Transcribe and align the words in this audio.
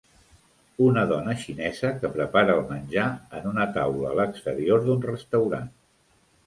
Una 0.85 1.03
dona 1.11 1.35
xinesa 1.41 1.91
que 1.99 2.11
prepara 2.15 2.57
el 2.61 2.65
menjar 2.73 3.05
en 3.41 3.47
una 3.53 3.69
taula 3.79 4.11
a 4.15 4.19
l'exterior 4.23 4.85
d'un 4.89 5.07
restaurant. 5.11 5.71